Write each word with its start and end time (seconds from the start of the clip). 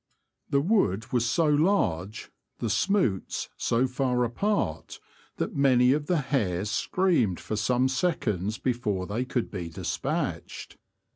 The 0.49 0.61
wood 0.61 1.13
was 1.13 1.29
so 1.29 1.45
large, 1.45 2.31
the 2.57 2.71
smoots 2.71 3.49
so 3.55 3.85
far 3.85 4.23
apart, 4.23 4.99
that 5.37 5.55
many 5.55 5.93
of 5.93 6.07
the 6.07 6.21
hares 6.21 6.71
screamed 6.71 7.39
for 7.39 7.55
some 7.55 7.87
seconds 7.87 8.57
before 8.57 9.05
they 9.05 9.25
could 9.25 9.51
be 9.51 9.69
dispatched. 9.69 10.77